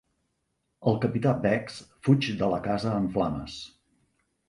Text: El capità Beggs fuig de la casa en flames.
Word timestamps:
El 0.91 0.97
capità 1.03 1.35
Beggs 1.45 1.77
fuig 2.09 2.33
de 2.43 2.53
la 2.57 2.61
casa 2.71 2.99
en 3.05 3.09
flames. 3.19 3.63